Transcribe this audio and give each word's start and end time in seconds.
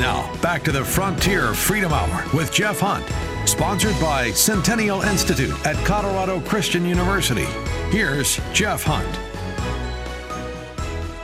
Now, 0.00 0.34
back 0.40 0.62
to 0.62 0.72
the 0.72 0.82
Frontier 0.82 1.52
Freedom 1.52 1.92
Hour 1.92 2.24
with 2.34 2.50
Jeff 2.50 2.80
Hunt, 2.80 3.04
sponsored 3.46 4.00
by 4.00 4.30
Centennial 4.30 5.02
Institute 5.02 5.54
at 5.66 5.76
Colorado 5.84 6.40
Christian 6.40 6.86
University. 6.86 7.44
Here's 7.90 8.40
Jeff 8.54 8.82
Hunt. 8.82 9.06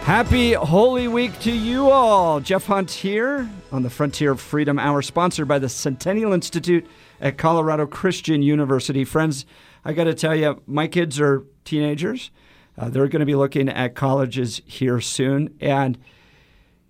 Happy 0.03 0.53
Holy 0.53 1.09
Week 1.09 1.41
to 1.41 1.51
you 1.51 1.89
all. 1.89 2.39
Jeff 2.39 2.67
Hunt 2.67 2.91
here 2.91 3.49
on 3.73 3.83
the 3.83 3.89
Frontier 3.89 4.35
Freedom 4.35 4.79
Hour, 4.79 5.01
sponsored 5.01 5.49
by 5.49 5.59
the 5.59 5.71
Centennial 5.71 6.35
Institute 6.35 6.87
at 7.19 7.39
Colorado 7.39 7.87
Christian 7.87 8.43
University. 8.43 9.07
Friends, 9.07 9.47
I 9.87 9.95
got 9.95 10.05
to 10.05 10.13
tell 10.13 10.37
you, 10.37 10.63
my 10.67 10.87
kids 10.87 11.19
are 11.19 11.47
teenagers. 11.65 12.31
Uh, 12.77 12.91
they're 12.91 13.09
going 13.09 13.21
to 13.21 13.27
be 13.27 13.37
looking 13.37 13.71
at 13.71 13.95
colleges 13.95 14.61
here 14.67 15.01
soon. 15.01 15.57
And 15.63 15.97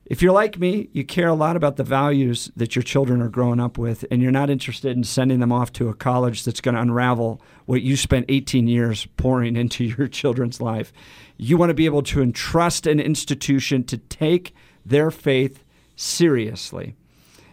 if 0.06 0.22
you're 0.22 0.32
like 0.32 0.60
me, 0.60 0.88
you 0.92 1.04
care 1.04 1.26
a 1.26 1.34
lot 1.34 1.56
about 1.56 1.76
the 1.76 1.82
values 1.82 2.48
that 2.54 2.76
your 2.76 2.84
children 2.84 3.20
are 3.20 3.28
growing 3.28 3.58
up 3.58 3.76
with, 3.76 4.04
and 4.08 4.22
you're 4.22 4.30
not 4.30 4.50
interested 4.50 4.96
in 4.96 5.02
sending 5.02 5.40
them 5.40 5.50
off 5.50 5.72
to 5.74 5.88
a 5.88 5.94
college 5.94 6.44
that's 6.44 6.60
going 6.60 6.76
to 6.76 6.80
unravel 6.80 7.42
what 7.64 7.82
you 7.82 7.96
spent 7.96 8.24
18 8.28 8.68
years 8.68 9.06
pouring 9.16 9.56
into 9.62 9.84
your 9.84 10.06
children's 10.06 10.60
life. 10.60 10.92
You 11.36 11.56
want 11.56 11.70
to 11.70 11.74
be 11.74 11.86
able 11.86 12.04
to 12.04 12.22
entrust 12.22 12.86
an 12.86 13.00
institution 13.00 13.82
to 13.84 13.98
take 13.98 14.54
their 14.84 15.10
faith 15.10 15.64
seriously. 15.96 16.94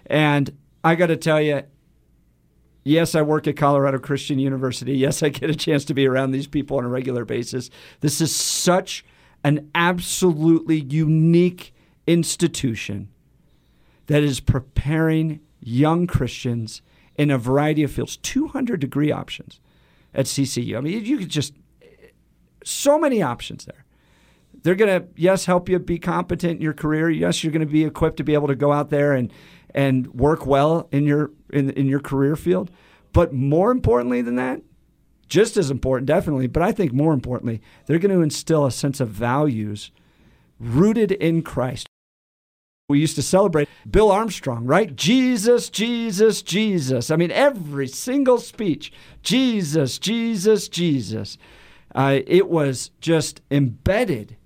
And 0.06 0.56
I 0.84 0.94
got 0.94 1.08
to 1.08 1.18
tell 1.18 1.42
you, 1.42 1.64
yes, 2.84 3.16
I 3.16 3.24
work 3.24 3.48
at 3.48 3.58
Colorado 3.58 3.98
Christian 3.98 4.38
University. 4.38 4.94
Yes, 4.94 5.24
I 5.24 5.30
get 5.30 5.50
a 5.50 5.56
chance 5.56 5.86
to 5.86 5.96
be 5.96 6.08
around 6.08 6.32
these 6.32 6.46
people 6.46 6.78
on 6.78 6.86
a 6.86 6.90
regular 6.90 7.26
basis. 7.26 7.72
This 8.02 8.22
is 8.22 8.36
such 8.36 9.04
an 9.44 9.72
absolutely 9.74 10.82
unique 10.82 11.74
institution 12.08 13.10
that 14.08 14.24
is 14.24 14.40
preparing 14.40 15.40
young 15.62 16.08
Christians 16.08 16.82
in 17.16 17.30
a 17.32 17.38
variety 17.38 17.84
of 17.84 17.92
fields, 17.92 18.18
200 18.18 18.80
degree 18.80 19.12
options 19.12 19.60
at 20.14 20.26
CCU. 20.26 20.78
I 20.78 20.82
mean, 20.82 21.06
you 21.06 21.18
could 21.18 21.30
just, 21.30 21.54
so 22.64 22.98
many 22.98 23.22
options 23.22 23.66
there. 23.66 23.86
They're 24.64 24.76
going 24.76 25.02
to, 25.02 25.08
yes, 25.16 25.46
help 25.46 25.68
you 25.68 25.80
be 25.80 26.00
competent 26.00 26.58
in 26.58 26.62
your 26.62 26.74
career. 26.74 27.10
Yes, 27.10 27.44
you're 27.44 27.52
going 27.52 27.66
to 27.66 27.72
be 27.72 27.84
equipped 27.84 28.18
to 28.18 28.24
be 28.24 28.34
able 28.34 28.48
to 28.48 28.56
go 28.56 28.72
out 28.72 28.90
there 28.90 29.14
and, 29.14 29.32
and 29.74 30.08
work 30.14 30.46
well 30.46 30.88
in 30.92 31.06
your, 31.06 31.32
in, 31.52 31.70
in 31.72 31.88
your 31.88 32.00
career 32.00 32.36
field. 32.36 32.72
But 33.12 33.34
more 33.34 33.72
importantly 33.72 34.22
than 34.22 34.36
that, 34.38 34.62
just 35.28 35.58
as 35.58 35.72
important, 35.72 36.08
definitely, 36.08 36.48
but 36.48 36.64
I 36.64 36.72
think 36.72 36.94
more 36.94 37.14
importantly, 37.14 37.62
they're 37.86 38.00
going 38.00 38.16
to 38.16 38.22
instill 38.22 38.66
a 38.66 38.72
sense 38.72 39.00
of 39.00 39.10
values 39.10 39.92
rooted 40.60 41.12
in 41.12 41.42
Christ. 41.42 41.88
We 42.94 43.00
used 43.00 43.16
to 43.16 43.24
celebrate 43.24 43.68
Bill 43.90 44.12
Armstrong, 44.12 44.66
right? 44.66 44.96
Jesus, 44.96 45.68
Jesus, 45.72 46.44
Jesus. 46.44 47.10
I 47.10 47.16
mean, 47.16 47.32
every 47.32 47.88
single 47.88 48.38
speech, 48.38 48.94
Jesus, 49.24 49.98
Jesus, 49.98 50.68
Jesus. 50.70 51.40
Uh, 51.96 52.20
it 52.28 52.50
was 52.50 52.92
just 53.02 53.42
embedded 53.50 54.38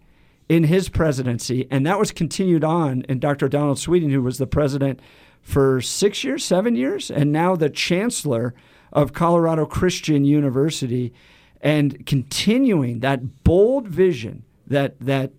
in 0.48 0.64
his 0.64 0.88
presidency, 0.88 1.68
and 1.70 1.86
that 1.86 2.00
was 2.00 2.12
continued 2.12 2.64
on 2.64 3.02
in 3.10 3.20
Dr. 3.20 3.50
Donald 3.50 3.80
Sweeting, 3.80 4.12
who 4.12 4.22
was 4.22 4.38
the 4.38 4.48
president 4.48 5.02
for 5.42 5.82
six 5.82 6.24
years, 6.24 6.46
seven 6.46 6.78
years, 6.78 7.12
and 7.12 7.34
now 7.34 7.58
the 7.58 7.70
chancellor 7.70 8.54
of 8.94 9.12
Colorado 9.12 9.66
Christian 9.66 10.24
University, 10.24 11.14
and 11.60 12.06
continuing 12.06 13.02
that 13.02 13.44
bold 13.44 13.90
vision 13.90 14.46
that 14.66 14.98
that 15.02 15.34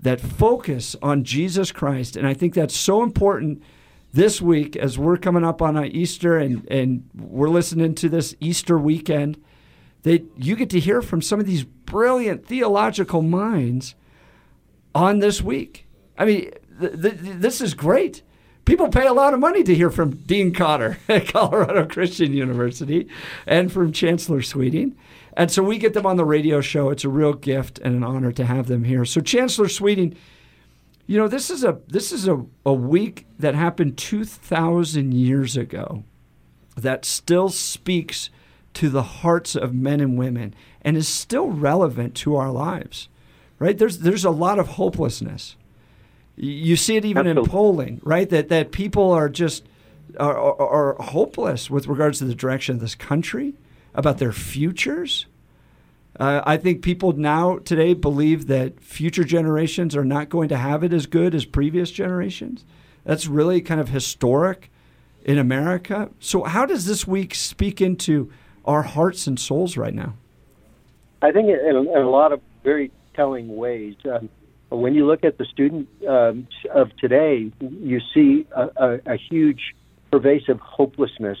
that 0.00 0.20
focus 0.20 0.94
on 1.02 1.24
Jesus 1.24 1.72
Christ. 1.72 2.16
And 2.16 2.26
I 2.26 2.34
think 2.34 2.54
that's 2.54 2.76
so 2.76 3.02
important 3.02 3.62
this 4.12 4.40
week 4.40 4.76
as 4.76 4.98
we're 4.98 5.16
coming 5.16 5.44
up 5.44 5.60
on 5.60 5.82
Easter 5.84 6.38
and, 6.38 6.66
and 6.70 7.08
we're 7.14 7.48
listening 7.48 7.94
to 7.96 8.08
this 8.08 8.34
Easter 8.40 8.78
weekend 8.78 9.42
that 10.02 10.24
you 10.36 10.56
get 10.56 10.70
to 10.70 10.80
hear 10.80 11.02
from 11.02 11.20
some 11.20 11.40
of 11.40 11.46
these 11.46 11.64
brilliant 11.64 12.46
theological 12.46 13.22
minds 13.22 13.94
on 14.94 15.18
this 15.18 15.42
week. 15.42 15.86
I 16.16 16.24
mean, 16.24 16.50
th- 16.80 17.02
th- 17.02 17.14
this 17.18 17.60
is 17.60 17.74
great. 17.74 18.22
People 18.64 18.88
pay 18.88 19.06
a 19.06 19.12
lot 19.12 19.34
of 19.34 19.40
money 19.40 19.62
to 19.62 19.74
hear 19.74 19.90
from 19.90 20.16
Dean 20.16 20.52
Kotter 20.52 20.98
at 21.08 21.28
Colorado 21.28 21.86
Christian 21.86 22.32
University 22.32 23.08
and 23.46 23.70
from 23.70 23.92
Chancellor 23.92 24.42
Sweeting. 24.42 24.96
And 25.36 25.50
so 25.50 25.62
we 25.62 25.76
get 25.76 25.92
them 25.92 26.06
on 26.06 26.16
the 26.16 26.24
radio 26.24 26.62
show. 26.62 26.88
It's 26.88 27.04
a 27.04 27.10
real 27.10 27.34
gift 27.34 27.78
and 27.80 27.94
an 27.94 28.02
honor 28.02 28.32
to 28.32 28.46
have 28.46 28.68
them 28.68 28.84
here. 28.84 29.04
So 29.04 29.20
Chancellor 29.20 29.68
Sweeting, 29.68 30.16
you 31.06 31.18
know, 31.18 31.28
this 31.28 31.50
is 31.50 31.62
a 31.62 31.78
this 31.86 32.10
is 32.10 32.26
a, 32.26 32.44
a 32.64 32.72
week 32.72 33.26
that 33.38 33.54
happened 33.54 33.98
two 33.98 34.24
thousand 34.24 35.12
years 35.12 35.56
ago 35.56 36.04
that 36.76 37.04
still 37.04 37.50
speaks 37.50 38.30
to 38.74 38.88
the 38.88 39.02
hearts 39.02 39.54
of 39.54 39.74
men 39.74 40.00
and 40.00 40.18
women 40.18 40.54
and 40.82 40.96
is 40.96 41.08
still 41.08 41.48
relevant 41.48 42.14
to 42.14 42.36
our 42.36 42.50
lives. 42.50 43.08
Right? 43.58 43.76
There's 43.76 43.98
there's 43.98 44.24
a 44.24 44.30
lot 44.30 44.58
of 44.58 44.68
hopelessness. 44.68 45.56
You 46.34 46.76
see 46.76 46.96
it 46.96 47.04
even 47.04 47.26
Absolutely. 47.26 47.42
in 47.42 47.50
polling, 47.50 48.00
right? 48.02 48.28
That 48.28 48.48
that 48.48 48.72
people 48.72 49.10
are 49.12 49.28
just 49.28 49.64
are, 50.18 50.36
are, 50.36 50.60
are 50.60 51.02
hopeless 51.02 51.70
with 51.70 51.86
regards 51.88 52.18
to 52.18 52.24
the 52.24 52.34
direction 52.34 52.76
of 52.76 52.80
this 52.80 52.94
country 52.94 53.54
about 53.96 54.18
their 54.18 54.32
futures. 54.32 55.26
Uh, 56.20 56.42
I 56.46 56.56
think 56.56 56.82
people 56.82 57.12
now 57.12 57.58
today 57.58 57.94
believe 57.94 58.46
that 58.46 58.80
future 58.80 59.24
generations 59.24 59.96
are 59.96 60.04
not 60.04 60.28
going 60.28 60.48
to 60.50 60.56
have 60.56 60.84
it 60.84 60.92
as 60.92 61.06
good 61.06 61.34
as 61.34 61.44
previous 61.44 61.90
generations. 61.90 62.64
That's 63.04 63.26
really 63.26 63.60
kind 63.60 63.80
of 63.80 63.88
historic 63.88 64.70
in 65.24 65.38
America. 65.38 66.10
So, 66.20 66.44
how 66.44 66.66
does 66.66 66.86
this 66.86 67.06
week 67.06 67.34
speak 67.34 67.80
into 67.80 68.30
our 68.64 68.82
hearts 68.82 69.26
and 69.26 69.38
souls 69.38 69.76
right 69.76 69.94
now? 69.94 70.14
I 71.22 71.32
think 71.32 71.48
in, 71.48 71.76
a 71.76 72.08
lot 72.08 72.32
of 72.32 72.40
very 72.62 72.90
telling 73.14 73.56
ways. 73.56 73.94
Um, 74.10 74.28
when 74.68 74.94
you 74.94 75.06
look 75.06 75.24
at 75.24 75.38
the 75.38 75.44
student 75.44 75.88
um, 76.08 76.48
of 76.74 76.94
today, 76.96 77.52
you 77.60 78.00
see 78.12 78.46
a, 78.54 78.68
a, 78.76 79.00
a 79.06 79.16
huge, 79.16 79.74
pervasive 80.10 80.58
hopelessness 80.60 81.38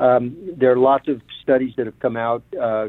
um, 0.00 0.34
there 0.56 0.72
are 0.72 0.78
lots 0.78 1.08
of 1.08 1.20
studies 1.42 1.74
that 1.76 1.84
have 1.84 1.98
come 2.00 2.16
out 2.16 2.42
uh, 2.60 2.88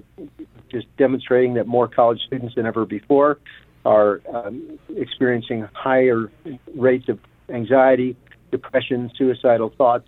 just 0.72 0.88
demonstrating 0.98 1.56
that 1.56 1.68
more 1.68 1.88
college 1.88 2.22
students 2.26 2.56
than 2.56 2.66
ever 2.66 2.86
before 2.86 3.38
are 3.84 4.22
um, 4.34 4.80
experiencing 4.96 5.68
higher 5.74 6.32
rates 6.74 7.10
of 7.10 7.20
anxiety, 7.50 8.16
depression, 8.50 9.12
suicidal 9.18 9.74
thoughts, 9.78 10.08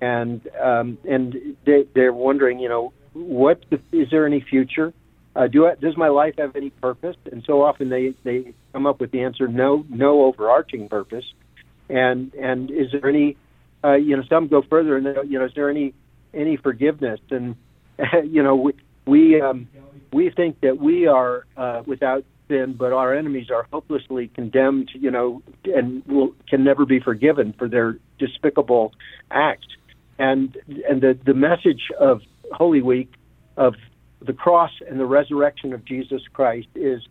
and 0.00 0.48
um, 0.62 0.96
and 1.08 1.56
they, 1.66 1.86
they're 1.92 2.12
wondering, 2.12 2.60
you 2.60 2.68
know, 2.68 2.92
what 3.14 3.64
is 3.90 4.08
there 4.10 4.24
any 4.24 4.40
future? 4.40 4.94
Uh, 5.34 5.48
do 5.48 5.66
I, 5.66 5.74
does 5.74 5.96
my 5.96 6.08
life 6.08 6.34
have 6.38 6.54
any 6.54 6.70
purpose? 6.70 7.16
And 7.32 7.42
so 7.44 7.62
often 7.62 7.88
they 7.88 8.14
they 8.22 8.54
come 8.72 8.86
up 8.86 9.00
with 9.00 9.10
the 9.10 9.22
answer 9.22 9.48
no, 9.48 9.84
no 9.88 10.22
overarching 10.24 10.88
purpose. 10.88 11.24
And 11.88 12.32
and 12.34 12.70
is 12.70 12.92
there 12.92 13.08
any, 13.08 13.36
uh, 13.82 13.94
you 13.94 14.16
know, 14.16 14.22
some 14.28 14.46
go 14.46 14.62
further 14.62 14.96
and 14.96 15.06
they, 15.06 15.14
you 15.26 15.38
know, 15.40 15.46
is 15.46 15.52
there 15.56 15.68
any 15.70 15.94
any 16.34 16.56
forgiveness. 16.56 17.20
And 17.30 17.56
you 18.24 18.42
know, 18.42 18.56
we 18.56 18.72
we, 19.06 19.40
um, 19.40 19.68
we 20.12 20.30
think 20.30 20.60
that 20.60 20.78
we 20.78 21.06
are 21.06 21.46
uh, 21.56 21.82
without 21.86 22.24
sin, 22.48 22.74
but 22.78 22.92
our 22.92 23.14
enemies 23.14 23.50
are 23.50 23.66
hopelessly 23.72 24.28
condemned. 24.28 24.90
You 24.94 25.10
know, 25.10 25.42
and 25.64 26.04
will 26.06 26.34
can 26.48 26.64
never 26.64 26.86
be 26.86 27.00
forgiven 27.00 27.54
for 27.58 27.68
their 27.68 27.98
despicable 28.18 28.92
acts. 29.30 29.66
And 30.18 30.56
and 30.88 31.00
the 31.00 31.18
the 31.24 31.34
message 31.34 31.82
of 31.98 32.20
Holy 32.52 32.82
Week 32.82 33.12
of 33.56 33.74
the 34.20 34.32
cross 34.32 34.72
and 34.88 34.98
the 34.98 35.06
resurrection 35.06 35.72
of 35.72 35.84
Jesus 35.84 36.22
Christ 36.32 36.68
is 36.74 37.02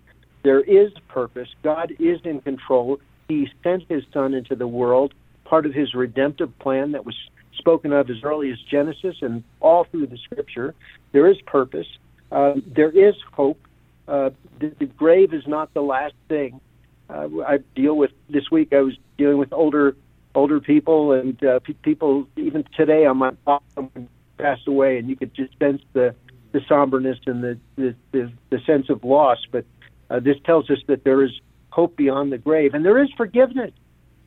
there 0.43 0.61
is 0.61 0.91
purpose. 1.07 1.49
God 1.63 1.93
is 1.99 2.19
in 2.23 2.41
control. 2.41 2.99
He 3.27 3.49
sent 3.63 3.83
his 3.89 4.03
son 4.13 4.33
into 4.33 4.55
the 4.55 4.67
world, 4.67 5.13
part 5.45 5.65
of 5.65 5.73
his 5.73 5.93
redemptive 5.93 6.57
plan 6.59 6.93
that 6.93 7.05
was 7.05 7.15
spoken 7.57 7.93
of 7.93 8.09
as 8.09 8.17
early 8.23 8.51
as 8.51 8.57
Genesis 8.69 9.17
and 9.21 9.43
all 9.59 9.85
through 9.85 10.07
the 10.07 10.17
Scripture. 10.17 10.73
There 11.11 11.27
is 11.27 11.37
purpose. 11.41 11.87
Uh, 12.31 12.55
there 12.65 12.91
is 12.91 13.15
hope. 13.33 13.59
Uh, 14.07 14.29
the, 14.59 14.73
the, 14.79 14.85
grave 14.85 15.33
is 15.33 15.45
not 15.47 15.73
the 15.73 15.81
last 15.81 16.13
thing. 16.29 16.61
Uh, 17.09 17.27
I 17.45 17.59
deal 17.75 17.95
with 17.95 18.11
this 18.29 18.49
week. 18.51 18.73
I 18.73 18.81
was 18.81 18.97
dealing 19.17 19.37
with 19.37 19.51
older 19.51 19.95
older 20.35 20.59
people 20.59 21.13
and 21.13 21.41
uh, 21.43 21.59
pe- 21.59 21.73
people. 21.73 22.27
Even 22.37 22.63
today, 22.75 23.05
on 23.05 23.17
my 23.17 23.31
someone 23.75 24.07
passed 24.37 24.67
away, 24.67 24.97
and 24.97 25.09
you 25.09 25.15
could 25.15 25.33
just 25.33 25.57
sense 25.59 25.81
the 25.93 26.15
the 26.51 26.61
somberness 26.67 27.17
and 27.25 27.43
the 27.43 27.57
the, 27.75 27.95
the, 28.11 28.31
the 28.49 28.59
sense 28.65 28.89
of 28.89 29.03
loss. 29.03 29.39
But 29.51 29.65
uh, 30.09 30.19
this 30.19 30.37
tells 30.45 30.69
us 30.69 30.79
that 30.87 31.03
there 31.03 31.23
is 31.23 31.31
hope 31.69 31.95
beyond 31.95 32.31
the 32.31 32.37
grave, 32.37 32.73
and 32.73 32.85
there 32.85 33.01
is 33.01 33.09
forgiveness. 33.15 33.71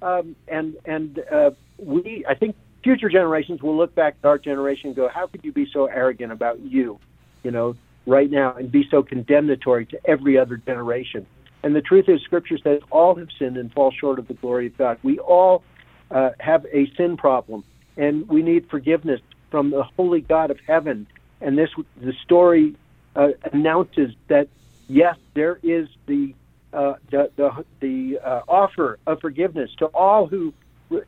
Um, 0.02 0.36
and 0.48 0.76
and 0.84 1.22
uh, 1.30 1.50
we, 1.78 2.24
I 2.28 2.34
think, 2.34 2.56
future 2.82 3.08
generations 3.08 3.62
will 3.62 3.76
look 3.76 3.94
back 3.94 4.16
at 4.22 4.26
our 4.26 4.38
generation 4.38 4.88
and 4.88 4.96
go, 4.96 5.08
how 5.08 5.26
could 5.26 5.44
you 5.44 5.52
be 5.52 5.66
so 5.72 5.86
arrogant 5.86 6.32
about 6.32 6.60
you, 6.60 6.98
you 7.42 7.50
know, 7.50 7.76
right 8.06 8.30
now 8.30 8.54
and 8.54 8.70
be 8.70 8.86
so 8.90 9.02
condemnatory 9.02 9.86
to 9.86 9.98
every 10.04 10.38
other 10.38 10.56
generation? 10.56 11.26
And 11.62 11.76
the 11.76 11.82
truth 11.82 12.08
is, 12.08 12.22
Scripture 12.22 12.58
says 12.58 12.80
all 12.90 13.14
have 13.16 13.28
sinned 13.38 13.56
and 13.56 13.72
fall 13.72 13.92
short 13.92 14.18
of 14.18 14.28
the 14.28 14.34
glory 14.34 14.68
of 14.68 14.78
God. 14.78 14.98
We 15.02 15.18
all 15.18 15.62
uh, 16.10 16.30
have 16.40 16.64
a 16.72 16.90
sin 16.96 17.16
problem, 17.16 17.64
and 17.96 18.26
we 18.28 18.42
need 18.42 18.68
forgiveness 18.70 19.20
from 19.50 19.70
the 19.70 19.82
holy 19.82 20.22
God 20.22 20.50
of 20.50 20.58
heaven. 20.66 21.06
And 21.40 21.58
this 21.58 21.70
the 22.00 22.14
story 22.24 22.76
uh, 23.14 23.28
announces 23.52 24.14
that 24.28 24.48
yes, 24.88 25.16
there 25.34 25.58
is 25.62 25.88
the 26.06 26.34
uh, 26.72 26.94
the 27.10 27.30
the, 27.36 27.64
the 27.80 28.18
uh, 28.24 28.40
offer 28.48 28.98
of 29.06 29.20
forgiveness 29.20 29.70
to 29.78 29.86
all 29.86 30.26
who 30.26 30.54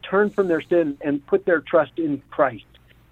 turn 0.02 0.30
from 0.30 0.48
their 0.48 0.60
sin 0.60 0.98
and 1.00 1.24
put 1.26 1.44
their 1.44 1.60
trust 1.60 1.98
in 1.98 2.22
Christ, 2.30 2.64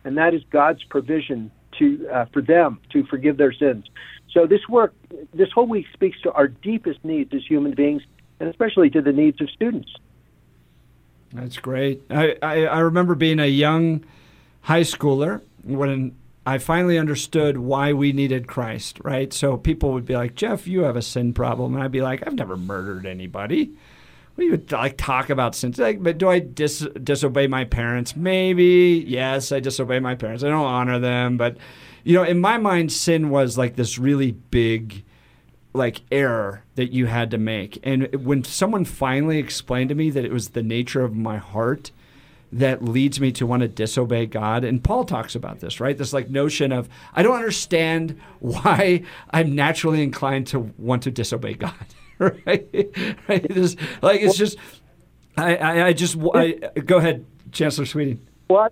and 0.04 0.16
that 0.18 0.34
is 0.34 0.42
God's 0.50 0.82
provision 0.84 1.50
to 1.78 2.08
uh, 2.08 2.24
for 2.26 2.42
them 2.42 2.80
to 2.90 3.04
forgive 3.04 3.36
their 3.36 3.52
sins. 3.52 3.86
So 4.32 4.46
this 4.46 4.68
work, 4.68 4.94
this 5.34 5.50
whole 5.50 5.66
week 5.66 5.86
speaks 5.92 6.20
to 6.22 6.32
our 6.32 6.48
deepest 6.48 7.04
needs 7.04 7.34
as 7.34 7.44
human 7.44 7.72
beings, 7.72 8.02
and 8.38 8.48
especially 8.48 8.90
to 8.90 9.02
the 9.02 9.12
needs 9.12 9.40
of 9.40 9.50
students. 9.50 9.92
That's 11.32 11.58
great. 11.58 12.02
I, 12.10 12.36
I, 12.42 12.64
I 12.66 12.78
remember 12.80 13.14
being 13.14 13.38
a 13.38 13.46
young 13.46 14.04
high 14.62 14.82
schooler 14.82 15.42
when 15.62 16.16
I 16.46 16.58
finally 16.58 16.98
understood 16.98 17.58
why 17.58 17.92
we 17.92 18.12
needed 18.12 18.46
Christ, 18.46 18.98
right? 19.04 19.32
So 19.32 19.56
people 19.56 19.92
would 19.92 20.06
be 20.06 20.16
like, 20.16 20.34
Jeff, 20.34 20.66
you 20.66 20.82
have 20.82 20.96
a 20.96 21.02
sin 21.02 21.32
problem. 21.32 21.74
And 21.74 21.82
I'd 21.82 21.92
be 21.92 22.02
like, 22.02 22.26
I've 22.26 22.34
never 22.34 22.56
murdered 22.56 23.06
anybody. 23.06 23.72
We 24.36 24.50
would 24.50 24.72
like 24.72 24.96
talk 24.96 25.30
about 25.30 25.54
sins. 25.54 25.78
Like, 25.78 26.02
but 26.02 26.18
do 26.18 26.28
I 26.28 26.38
dis- 26.38 26.86
disobey 27.02 27.46
my 27.46 27.64
parents? 27.64 28.16
Maybe. 28.16 29.04
Yes, 29.06 29.52
I 29.52 29.60
disobey 29.60 30.00
my 30.00 30.14
parents. 30.14 30.42
I 30.42 30.48
don't 30.48 30.64
honor 30.64 30.98
them. 30.98 31.36
But, 31.36 31.56
you 32.04 32.14
know, 32.14 32.22
in 32.22 32.40
my 32.40 32.56
mind, 32.56 32.92
sin 32.92 33.30
was 33.30 33.58
like 33.58 33.76
this 33.76 33.98
really 33.98 34.32
big, 34.32 35.04
like 35.74 36.00
error 36.10 36.64
that 36.76 36.92
you 36.92 37.06
had 37.06 37.30
to 37.32 37.38
make. 37.38 37.78
And 37.82 38.24
when 38.24 38.44
someone 38.44 38.84
finally 38.84 39.38
explained 39.38 39.90
to 39.90 39.94
me 39.94 40.10
that 40.10 40.24
it 40.24 40.32
was 40.32 40.50
the 40.50 40.62
nature 40.62 41.02
of 41.02 41.14
my 41.14 41.36
heart 41.36 41.90
that 42.52 42.84
leads 42.84 43.20
me 43.20 43.30
to 43.32 43.46
want 43.46 43.62
to 43.62 43.68
disobey 43.68 44.26
God. 44.26 44.64
And 44.64 44.82
Paul 44.82 45.04
talks 45.04 45.34
about 45.34 45.60
this, 45.60 45.80
right? 45.80 45.96
This 45.96 46.12
like 46.12 46.30
notion 46.30 46.72
of 46.72 46.88
I 47.14 47.22
don't 47.22 47.36
understand 47.36 48.20
why 48.40 49.04
I'm 49.30 49.54
naturally 49.54 50.02
inclined 50.02 50.46
to 50.48 50.72
want 50.78 51.02
to 51.04 51.10
disobey 51.10 51.54
God. 51.54 51.74
right? 52.46 52.68
right? 53.28 53.46
This, 53.48 53.76
like 54.02 54.20
it's 54.20 54.36
just 54.36 54.58
I, 55.36 55.56
I, 55.56 55.86
I 55.86 55.92
just 55.94 56.18
I, 56.34 56.52
go 56.84 56.98
ahead, 56.98 57.24
Chancellor 57.50 57.86
Sweeting. 57.86 58.26
Well, 58.48 58.68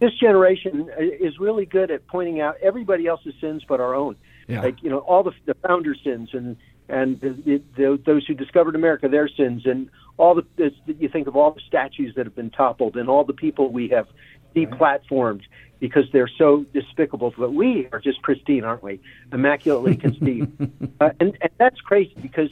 this 0.00 0.14
generation 0.14 0.90
is 0.98 1.38
really 1.38 1.66
good 1.66 1.90
at 1.90 2.06
pointing 2.06 2.40
out 2.40 2.56
everybody 2.62 3.06
else's 3.06 3.34
sins 3.40 3.62
but 3.68 3.80
our 3.80 3.94
own. 3.94 4.16
Yeah. 4.46 4.62
Like 4.62 4.82
you 4.82 4.88
know 4.88 4.98
all 4.98 5.22
the, 5.22 5.32
the 5.44 5.54
founder 5.54 5.94
sins 5.94 6.30
and 6.32 6.56
and 6.88 7.20
the, 7.20 7.62
the, 7.76 8.00
those 8.06 8.26
who 8.26 8.32
discovered 8.32 8.74
America, 8.74 9.08
their 9.08 9.28
sins, 9.28 9.66
and 9.66 9.90
all 10.16 10.34
the 10.34 10.72
you 10.86 11.08
think 11.08 11.26
of 11.26 11.36
all 11.36 11.50
the 11.50 11.60
statues 11.66 12.14
that 12.16 12.24
have 12.24 12.34
been 12.34 12.50
toppled, 12.50 12.96
and 12.96 13.10
all 13.10 13.24
the 13.24 13.34
people 13.34 13.70
we 13.70 13.88
have 13.88 14.08
deplatformed 14.56 15.42
because 15.80 16.04
they're 16.12 16.30
so 16.38 16.64
despicable. 16.72 17.34
But 17.36 17.52
we 17.52 17.88
are 17.92 18.00
just 18.00 18.22
pristine, 18.22 18.64
aren't 18.64 18.82
we? 18.82 19.00
Immaculately 19.32 19.96
conceived, 19.96 20.50
uh, 21.00 21.10
and, 21.20 21.36
and 21.40 21.50
that's 21.58 21.80
crazy 21.80 22.14
because 22.20 22.50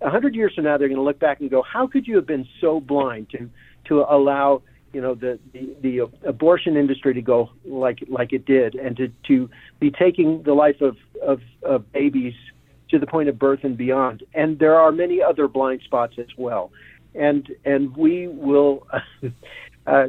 a 0.00 0.10
hundred 0.10 0.34
years 0.34 0.54
from 0.54 0.64
now, 0.64 0.76
they're 0.78 0.88
going 0.88 0.98
to 0.98 1.04
look 1.04 1.18
back 1.18 1.40
and 1.40 1.50
go, 1.50 1.62
"How 1.62 1.86
could 1.86 2.06
you 2.06 2.16
have 2.16 2.26
been 2.26 2.46
so 2.60 2.80
blind 2.80 3.30
to 3.30 3.50
to 3.86 4.00
allow?" 4.02 4.62
you 4.92 5.02
know 5.02 5.14
the, 5.14 5.38
the 5.52 5.76
the 5.82 5.98
abortion 6.26 6.76
industry 6.76 7.12
to 7.12 7.20
go 7.20 7.50
like 7.66 7.98
like 8.08 8.32
it 8.32 8.46
did 8.46 8.76
and 8.76 8.96
to 8.96 9.08
to 9.26 9.50
be 9.78 9.90
taking 9.90 10.42
the 10.44 10.54
life 10.54 10.80
of 10.80 10.96
of, 11.20 11.40
of 11.62 11.92
babies 11.92 12.32
to 12.90 12.98
the 12.98 13.06
point 13.06 13.28
of 13.28 13.38
birth 13.38 13.60
and 13.62 13.76
beyond. 13.76 14.22
And 14.34 14.58
there 14.58 14.76
are 14.76 14.92
many 14.92 15.22
other 15.22 15.48
blind 15.48 15.82
spots 15.82 16.14
as 16.18 16.28
well. 16.36 16.70
And 17.14 17.48
and 17.64 17.96
we 17.96 18.28
will 18.28 18.86
uh, 19.86 20.06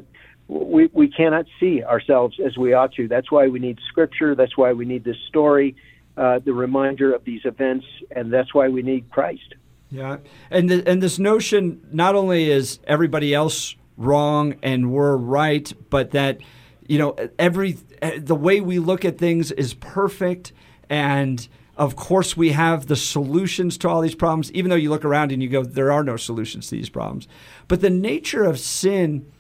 we 0.48 0.90
we 0.94 1.10
cannot 1.10 1.46
see 1.60 1.84
ourselves 1.84 2.38
as 2.46 2.58
we 2.58 2.74
ought 2.74 2.94
to. 2.94 3.08
That's 3.08 3.32
why 3.32 3.48
we 3.48 3.60
need 3.60 3.80
scripture. 3.90 4.36
That's 4.36 4.58
why 4.58 4.74
we 4.74 4.86
need 4.86 5.04
this 5.04 5.18
story, 5.28 5.76
uh, 6.16 6.40
the 6.40 6.54
reminder 6.54 7.14
of 7.14 7.24
these 7.24 7.42
events, 7.46 7.86
and 8.16 8.32
that's 8.32 8.54
why 8.54 8.68
we 8.70 8.82
need 8.82 9.10
Christ. 9.10 9.56
Yeah, 9.90 10.18
and 10.52 10.70
the, 10.70 10.88
and 10.88 11.02
this 11.02 11.18
notion 11.18 11.82
not 11.92 12.16
only 12.16 12.52
is 12.52 12.80
everybody 12.86 13.34
else 13.34 13.76
wrong 13.96 14.56
and 14.62 14.92
we're 14.92 15.16
right, 15.16 15.72
but 15.90 16.12
that 16.12 16.40
you 16.88 16.98
know 16.98 17.16
every 17.40 17.78
the 18.18 18.36
way 18.36 18.60
we 18.62 18.80
look 18.80 19.06
at 19.06 19.18
things 19.18 19.52
is 19.52 19.74
perfect 19.74 20.52
and 20.90 21.48
of 21.78 21.96
course, 21.96 22.36
we 22.36 22.54
have 22.54 22.88
the 22.88 22.96
solutions 22.96 23.78
to 23.78 23.88
all 23.88 24.02
these 24.02 24.16
problems, 24.16 24.52
even 24.54 24.70
though 24.70 24.76
you 24.76 24.90
look 24.90 25.06
around 25.06 25.32
and 25.32 25.44
you 25.44 25.48
go, 25.48 25.64
there 25.64 25.92
are 25.92 26.04
no 26.04 26.18
solutions 26.18 26.68
to 26.68 26.76
these 26.76 26.90
problems. 26.90 27.28
But 27.68 27.82
the 27.82 27.92
nature 27.92 28.44
of 28.44 28.60
sin 28.60 29.32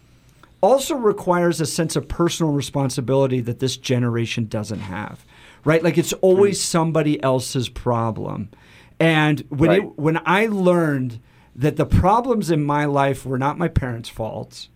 also 0.61 0.95
requires 0.95 1.59
a 1.59 1.65
sense 1.65 1.95
of 1.95 2.07
personal 2.07 2.51
responsibility 2.51 3.41
that 3.41 3.59
this 3.59 3.75
generation 3.75 4.45
doesn't 4.45 4.81
have, 4.81 5.25
right? 5.65 5.83
Like 5.83 5.97
it's 5.97 6.13
always 6.13 6.61
somebody 6.61 7.21
else's 7.23 7.69
problem. 7.69 8.49
And 8.99 9.41
when, 9.49 9.69
right. 9.69 9.83
it, 9.83 9.99
when 9.99 10.21
I 10.25 10.47
learned 10.47 11.19
that 11.55 11.75
the 11.75 11.85
problems 11.85 12.49
in 12.51 12.63
my 12.63 12.85
life 12.85 13.25
were 13.25 13.37
not 13.37 13.57
my 13.57 13.67
parents' 13.67 14.09
faults, 14.09 14.69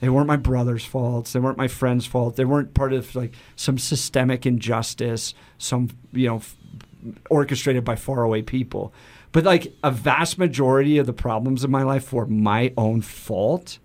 they 0.00 0.08
weren't 0.08 0.26
my 0.26 0.36
brother's 0.36 0.84
faults. 0.84 1.32
They 1.32 1.40
weren't 1.40 1.56
my 1.56 1.68
friend's 1.68 2.04
fault. 2.04 2.36
They 2.36 2.44
weren't 2.44 2.74
part 2.74 2.92
of 2.92 3.14
like 3.14 3.34
some 3.56 3.78
systemic 3.78 4.44
injustice, 4.44 5.32
some 5.56 5.90
you 6.12 6.28
know 6.28 6.42
orchestrated 7.30 7.84
by 7.84 7.96
faraway 7.96 8.42
people. 8.42 8.92
But 9.32 9.44
like 9.44 9.72
a 9.82 9.90
vast 9.90 10.38
majority 10.38 10.98
of 10.98 11.06
the 11.06 11.12
problems 11.12 11.64
in 11.64 11.70
my 11.70 11.82
life 11.82 12.12
were 12.12 12.26
my 12.26 12.72
own 12.76 13.00
fault. 13.00 13.78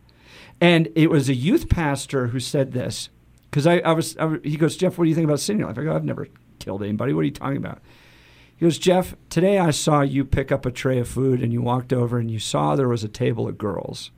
And 0.62 0.90
it 0.94 1.10
was 1.10 1.30
a 1.30 1.34
youth 1.34 1.70
pastor 1.70 2.28
who 2.28 2.40
said 2.40 2.74
this 2.74 3.10
because 3.50 3.66
I, 3.66 3.80
I, 3.80 3.94
was, 3.94 4.18
I, 4.18 4.38
he 4.44 4.58
goes, 4.58 4.78
Jeff, 4.78 4.98
what 4.98 5.06
do 5.06 5.10
you 5.10 5.16
think 5.16 5.26
about 5.26 5.40
sin 5.40 5.56
in 5.56 5.60
your 5.60 5.70
life? 5.70 5.78
I 5.80 5.84
go, 5.84 5.96
I've 5.96 6.04
never 6.04 6.28
killed 6.60 6.84
anybody. 6.84 7.14
What 7.14 7.22
are 7.22 7.26
you 7.26 7.32
talking 7.32 7.58
about? 7.58 7.82
He 8.60 8.66
goes, 8.66 8.78
Jeff, 8.78 9.16
today 9.30 9.58
I 9.58 9.72
saw 9.72 10.02
you 10.02 10.26
pick 10.26 10.52
up 10.52 10.66
a 10.66 10.72
tray 10.72 11.00
of 11.00 11.08
food 11.08 11.42
and 11.42 11.54
you 11.54 11.62
walked 11.62 11.94
over 11.94 12.20
and 12.20 12.30
you 12.30 12.40
saw 12.40 12.76
there 12.76 12.90
was 12.90 13.06
a 13.06 13.08
table 13.08 13.48
of 13.48 13.58
girls. 13.58 14.12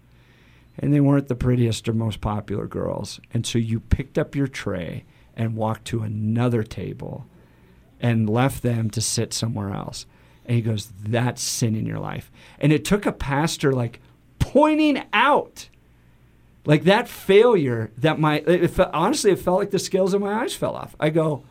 And 0.80 0.92
they 0.92 1.00
weren't 1.00 1.28
the 1.28 1.36
prettiest 1.36 1.88
or 1.88 1.94
most 1.94 2.22
popular 2.22 2.66
girls. 2.66 3.20
And 3.36 3.46
so 3.46 3.60
you 3.60 3.80
picked 3.80 4.18
up 4.18 4.36
your 4.36 4.48
tray 4.48 5.06
and 5.36 5.56
walked 5.56 5.86
to 5.86 6.02
another 6.02 6.64
table 6.64 7.28
and 8.00 8.28
left 8.28 8.64
them 8.64 8.90
to 8.90 9.00
sit 9.00 9.32
somewhere 9.32 9.76
else. 9.76 10.08
And 10.48 10.56
he 10.56 10.64
goes, 10.64 10.92
That's 11.00 11.44
sin 11.44 11.76
in 11.76 11.86
your 11.86 12.00
life. 12.00 12.32
And 12.58 12.74
it 12.74 12.84
took 12.84 13.06
a 13.06 13.12
pastor 13.12 13.72
like 13.72 14.00
pointing 14.40 15.04
out 15.14 15.70
like 16.66 16.86
that 16.86 17.08
failure 17.08 17.92
that 17.96 18.20
my 18.20 18.38
it, 18.48 18.80
honestly 18.92 19.30
it 19.30 19.40
felt 19.40 19.60
like 19.60 19.72
the 19.72 19.78
scales 19.78 20.16
of 20.16 20.22
my 20.22 20.42
eyes 20.42 20.56
fell 20.56 20.76
off. 20.76 20.96
I 21.00 21.12
go, 21.12 21.44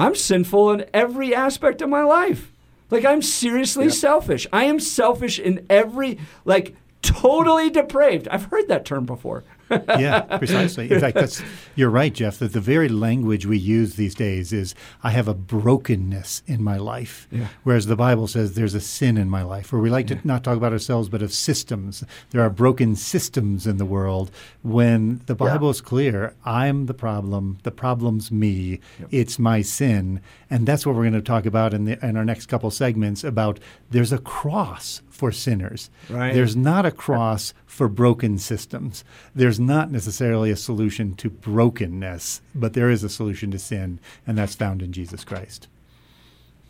I'm 0.00 0.14
sinful 0.14 0.70
in 0.70 0.86
every 0.94 1.34
aspect 1.34 1.82
of 1.82 1.90
my 1.90 2.02
life. 2.02 2.52
Like 2.88 3.04
I'm 3.04 3.20
seriously 3.20 3.84
yeah. 3.84 3.90
selfish. 3.90 4.46
I 4.50 4.64
am 4.64 4.80
selfish 4.80 5.38
in 5.38 5.66
every 5.68 6.18
like 6.46 6.74
totally 7.02 7.68
depraved. 7.68 8.26
I've 8.28 8.46
heard 8.46 8.66
that 8.68 8.86
term 8.86 9.04
before 9.04 9.44
yeah, 9.98 10.38
precisely. 10.38 10.90
In 10.90 11.00
fact, 11.00 11.14
that's 11.14 11.42
you're 11.76 11.90
right, 11.90 12.12
Jeff. 12.12 12.38
That 12.38 12.52
the 12.52 12.60
very 12.60 12.88
language 12.88 13.46
we 13.46 13.58
use 13.58 13.94
these 13.94 14.14
days 14.14 14.52
is 14.52 14.74
"I 15.02 15.10
have 15.10 15.28
a 15.28 15.34
brokenness 15.34 16.42
in 16.46 16.62
my 16.62 16.76
life," 16.76 17.28
yeah. 17.30 17.48
whereas 17.62 17.86
the 17.86 17.96
Bible 17.96 18.26
says 18.26 18.54
there's 18.54 18.74
a 18.74 18.80
sin 18.80 19.16
in 19.16 19.30
my 19.30 19.42
life. 19.42 19.72
Where 19.72 19.80
we 19.80 19.90
like 19.90 20.10
yeah. 20.10 20.16
to 20.16 20.26
not 20.26 20.42
talk 20.42 20.56
about 20.56 20.72
ourselves, 20.72 21.08
but 21.08 21.22
of 21.22 21.32
systems. 21.32 22.02
There 22.30 22.42
are 22.42 22.50
broken 22.50 22.96
systems 22.96 23.66
in 23.66 23.76
the 23.76 23.84
world. 23.84 24.30
When 24.62 25.20
the 25.26 25.34
Bible 25.34 25.68
yeah. 25.68 25.72
is 25.72 25.80
clear, 25.80 26.34
I'm 26.44 26.86
the 26.86 26.94
problem. 26.94 27.58
The 27.62 27.70
problem's 27.70 28.32
me. 28.32 28.80
Yep. 28.98 29.08
It's 29.12 29.38
my 29.38 29.62
sin, 29.62 30.20
and 30.48 30.66
that's 30.66 30.84
what 30.84 30.96
we're 30.96 31.02
going 31.02 31.12
to 31.14 31.22
talk 31.22 31.46
about 31.46 31.74
in 31.74 31.84
the 31.84 32.04
in 32.04 32.16
our 32.16 32.24
next 32.24 32.46
couple 32.46 32.70
segments. 32.70 33.22
About 33.22 33.60
there's 33.90 34.12
a 34.12 34.18
cross 34.18 35.02
for 35.20 35.30
sinners. 35.30 35.90
Right. 36.08 36.32
There's 36.32 36.56
not 36.56 36.86
a 36.86 36.90
cross 36.90 37.52
for 37.66 37.88
broken 37.88 38.38
systems. 38.38 39.04
There's 39.34 39.60
not 39.60 39.90
necessarily 39.90 40.50
a 40.50 40.56
solution 40.56 41.14
to 41.16 41.28
brokenness, 41.28 42.40
but 42.54 42.72
there 42.72 42.88
is 42.88 43.04
a 43.04 43.10
solution 43.10 43.50
to 43.50 43.58
sin, 43.58 44.00
and 44.26 44.38
that's 44.38 44.54
found 44.54 44.80
in 44.80 44.92
Jesus 44.92 45.22
Christ. 45.22 45.68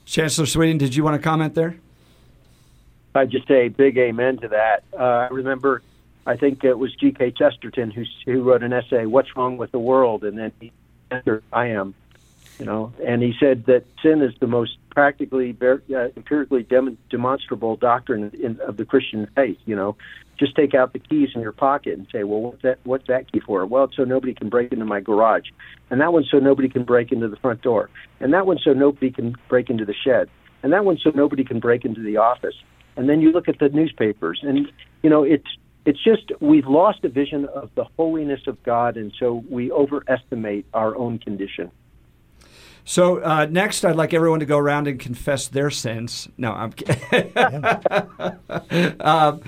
Chancellor 0.04 0.46
Sweeting, 0.46 0.78
did 0.78 0.96
you 0.96 1.04
want 1.04 1.14
to 1.14 1.22
comment 1.22 1.54
there? 1.54 1.76
I'd 3.14 3.30
just 3.30 3.46
say 3.46 3.68
big 3.68 3.96
amen 3.96 4.38
to 4.38 4.48
that. 4.48 4.82
Uh, 4.92 5.04
I 5.04 5.28
remember, 5.28 5.80
I 6.26 6.36
think 6.36 6.64
it 6.64 6.76
was 6.76 6.92
G.K. 6.96 7.30
Chesterton 7.30 7.92
who, 7.92 8.02
who 8.26 8.42
wrote 8.42 8.64
an 8.64 8.72
essay, 8.72 9.06
What's 9.06 9.36
Wrong 9.36 9.58
with 9.58 9.70
the 9.70 9.78
World? 9.78 10.24
And 10.24 10.36
then 10.36 10.50
he 10.58 10.72
answered, 11.12 11.44
I 11.52 11.66
am 11.66 11.94
you 12.60 12.66
know, 12.66 12.92
and 13.04 13.22
he 13.22 13.32
said 13.40 13.64
that 13.66 13.84
sin 14.02 14.20
is 14.20 14.34
the 14.38 14.46
most 14.46 14.76
practically, 14.90 15.56
uh, 15.62 15.76
empirically 16.16 16.62
dem- 16.62 16.98
demonstrable 17.08 17.76
doctrine 17.76 18.30
in, 18.38 18.60
of 18.60 18.76
the 18.76 18.84
Christian 18.84 19.26
faith. 19.34 19.56
You 19.64 19.74
know, 19.74 19.96
just 20.38 20.54
take 20.54 20.74
out 20.74 20.92
the 20.92 20.98
keys 20.98 21.30
in 21.34 21.40
your 21.40 21.52
pocket 21.52 21.96
and 21.96 22.06
say, 22.12 22.22
well, 22.22 22.42
what's 22.42 22.62
that? 22.62 22.78
What's 22.84 23.06
that 23.08 23.32
key 23.32 23.40
for? 23.40 23.64
Well, 23.64 23.84
it's 23.84 23.96
so 23.96 24.04
nobody 24.04 24.34
can 24.34 24.50
break 24.50 24.72
into 24.72 24.84
my 24.84 25.00
garage, 25.00 25.48
and 25.88 26.02
that 26.02 26.12
one's 26.12 26.30
so 26.30 26.38
nobody 26.38 26.68
can 26.68 26.84
break 26.84 27.12
into 27.12 27.28
the 27.28 27.36
front 27.36 27.62
door, 27.62 27.88
and 28.20 28.34
that 28.34 28.46
one's 28.46 28.62
so 28.62 28.74
nobody 28.74 29.10
can 29.10 29.34
break 29.48 29.70
into 29.70 29.86
the 29.86 29.94
shed, 29.94 30.28
and 30.62 30.72
that 30.74 30.84
one's 30.84 31.02
so 31.02 31.10
nobody 31.14 31.44
can 31.44 31.60
break 31.60 31.86
into 31.86 32.02
the 32.02 32.18
office. 32.18 32.54
And 32.96 33.08
then 33.08 33.22
you 33.22 33.32
look 33.32 33.48
at 33.48 33.58
the 33.58 33.70
newspapers, 33.70 34.40
and 34.42 34.70
you 35.02 35.08
know, 35.08 35.22
it's 35.22 35.48
it's 35.86 36.02
just 36.04 36.30
we've 36.40 36.66
lost 36.66 37.04
a 37.04 37.08
vision 37.08 37.46
of 37.46 37.70
the 37.74 37.84
holiness 37.96 38.46
of 38.46 38.62
God, 38.64 38.98
and 38.98 39.14
so 39.18 39.42
we 39.48 39.72
overestimate 39.72 40.66
our 40.74 40.94
own 40.94 41.18
condition. 41.18 41.70
So 42.90 43.22
uh, 43.22 43.46
next, 43.48 43.84
I'd 43.84 43.94
like 43.94 44.12
everyone 44.12 44.40
to 44.40 44.46
go 44.46 44.58
around 44.58 44.88
and 44.88 44.98
confess 44.98 45.46
their 45.46 45.70
sins. 45.70 46.28
No, 46.36 46.50
I'm 46.50 46.72
kidding. 46.72 47.32
um, 49.00 49.42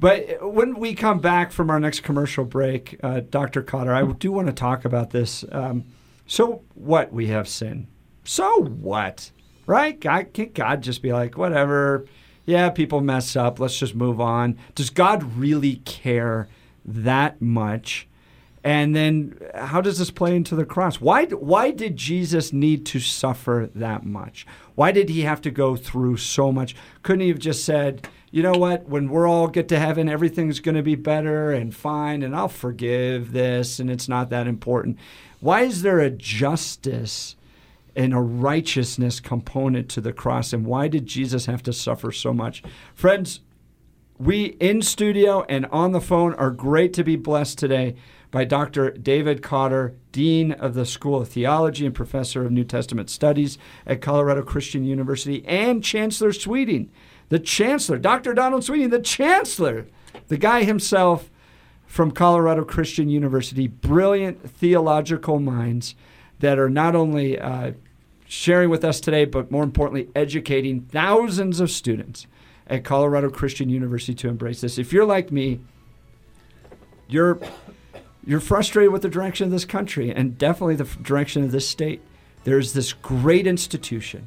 but 0.00 0.52
when 0.52 0.74
we 0.74 0.96
come 0.96 1.20
back 1.20 1.52
from 1.52 1.70
our 1.70 1.78
next 1.78 2.00
commercial 2.00 2.44
break, 2.44 2.98
uh, 3.00 3.20
Dr. 3.20 3.62
Kotter, 3.62 3.94
I 3.94 4.12
do 4.14 4.32
want 4.32 4.48
to 4.48 4.52
talk 4.52 4.84
about 4.84 5.10
this. 5.10 5.44
Um, 5.52 5.84
so 6.26 6.64
what? 6.74 7.12
We 7.12 7.28
have 7.28 7.46
sin. 7.46 7.86
So 8.24 8.60
what? 8.60 9.30
Right? 9.66 10.00
God, 10.00 10.32
can't 10.32 10.52
God 10.52 10.82
just 10.82 11.00
be 11.00 11.12
like, 11.12 11.38
whatever? 11.38 12.06
Yeah, 12.44 12.70
people 12.70 13.00
mess 13.02 13.36
up. 13.36 13.60
Let's 13.60 13.78
just 13.78 13.94
move 13.94 14.20
on. 14.20 14.58
Does 14.74 14.90
God 14.90 15.22
really 15.36 15.76
care 15.84 16.48
that 16.84 17.40
much? 17.40 18.08
And 18.62 18.94
then 18.94 19.40
how 19.54 19.80
does 19.80 19.98
this 19.98 20.10
play 20.10 20.36
into 20.36 20.54
the 20.54 20.66
cross? 20.66 21.00
Why, 21.00 21.24
why 21.26 21.70
did 21.70 21.96
Jesus 21.96 22.52
need 22.52 22.84
to 22.86 23.00
suffer 23.00 23.70
that 23.74 24.04
much? 24.04 24.46
Why 24.74 24.92
did 24.92 25.08
he 25.08 25.22
have 25.22 25.40
to 25.42 25.50
go 25.50 25.76
through 25.76 26.18
so 26.18 26.52
much? 26.52 26.76
Couldn't 27.02 27.22
he 27.22 27.28
have 27.28 27.38
just 27.38 27.64
said, 27.64 28.06
you 28.30 28.42
know 28.42 28.52
what, 28.52 28.86
when 28.86 29.08
we're 29.08 29.26
all 29.26 29.48
get 29.48 29.68
to 29.68 29.78
heaven, 29.78 30.08
everything's 30.08 30.60
going 30.60 30.76
to 30.76 30.82
be 30.82 30.94
better 30.94 31.52
and 31.52 31.74
fine, 31.74 32.22
and 32.22 32.36
I'll 32.36 32.48
forgive 32.48 33.32
this, 33.32 33.80
and 33.80 33.90
it's 33.90 34.08
not 34.08 34.30
that 34.30 34.46
important? 34.46 34.98
Why 35.40 35.62
is 35.62 35.82
there 35.82 35.98
a 35.98 36.10
justice 36.10 37.34
and 37.96 38.14
a 38.14 38.20
righteousness 38.20 39.20
component 39.20 39.88
to 39.90 40.00
the 40.00 40.12
cross? 40.12 40.52
And 40.52 40.64
why 40.64 40.86
did 40.86 41.06
Jesus 41.06 41.46
have 41.46 41.62
to 41.64 41.72
suffer 41.72 42.12
so 42.12 42.32
much? 42.32 42.62
Friends, 42.94 43.40
we 44.18 44.44
in 44.60 44.82
studio 44.82 45.44
and 45.48 45.66
on 45.66 45.92
the 45.92 46.00
phone 46.00 46.34
are 46.34 46.50
great 46.50 46.92
to 46.92 47.02
be 47.02 47.16
blessed 47.16 47.58
today 47.58 47.96
by 48.30 48.44
Dr. 48.44 48.90
David 48.90 49.42
Kotter, 49.42 49.94
Dean 50.12 50.52
of 50.52 50.74
the 50.74 50.86
School 50.86 51.20
of 51.20 51.28
Theology 51.28 51.84
and 51.84 51.94
Professor 51.94 52.44
of 52.44 52.52
New 52.52 52.64
Testament 52.64 53.10
Studies 53.10 53.58
at 53.86 54.00
Colorado 54.00 54.42
Christian 54.42 54.84
University, 54.84 55.44
and 55.46 55.82
Chancellor 55.82 56.32
Sweeting, 56.32 56.90
the 57.28 57.38
Chancellor, 57.38 57.98
Dr. 57.98 58.34
Donald 58.34 58.64
Sweeting, 58.64 58.90
the 58.90 59.00
Chancellor, 59.00 59.86
the 60.28 60.36
guy 60.36 60.64
himself 60.64 61.30
from 61.86 62.12
Colorado 62.12 62.64
Christian 62.64 63.08
University. 63.08 63.66
Brilliant 63.66 64.48
theological 64.48 65.40
minds 65.40 65.96
that 66.38 66.58
are 66.58 66.70
not 66.70 66.94
only 66.94 67.38
uh, 67.38 67.72
sharing 68.26 68.70
with 68.70 68.84
us 68.84 69.00
today, 69.00 69.24
but 69.24 69.50
more 69.50 69.64
importantly, 69.64 70.08
educating 70.14 70.82
thousands 70.82 71.58
of 71.58 71.70
students 71.70 72.26
at 72.68 72.84
Colorado 72.84 73.28
Christian 73.28 73.68
University 73.68 74.14
to 74.14 74.28
embrace 74.28 74.60
this. 74.60 74.78
If 74.78 74.92
you're 74.92 75.04
like 75.04 75.32
me, 75.32 75.60
you're 77.08 77.40
you're 78.26 78.40
frustrated 78.40 78.92
with 78.92 79.02
the 79.02 79.08
direction 79.08 79.46
of 79.46 79.50
this 79.50 79.64
country 79.64 80.10
and 80.10 80.36
definitely 80.36 80.76
the 80.76 80.84
direction 81.02 81.44
of 81.44 81.52
this 81.52 81.68
state. 81.68 82.02
There's 82.44 82.72
this 82.72 82.92
great 82.92 83.46
institution 83.46 84.26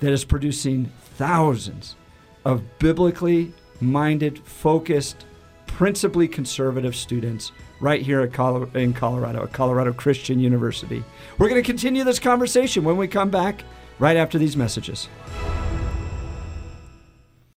that 0.00 0.12
is 0.12 0.24
producing 0.24 0.86
thousands 1.16 1.96
of 2.44 2.78
biblically 2.78 3.52
minded, 3.80 4.38
focused, 4.40 5.26
principally 5.66 6.28
conservative 6.28 6.94
students 6.96 7.52
right 7.80 8.02
here 8.02 8.22
in 8.22 8.92
Colorado, 8.92 9.42
at 9.44 9.52
Colorado 9.52 9.92
Christian 9.92 10.38
University. 10.38 11.02
We're 11.38 11.48
going 11.48 11.62
to 11.62 11.66
continue 11.66 12.04
this 12.04 12.18
conversation 12.18 12.84
when 12.84 12.96
we 12.96 13.08
come 13.08 13.30
back 13.30 13.64
right 13.98 14.16
after 14.16 14.38
these 14.38 14.56
messages. 14.56 15.08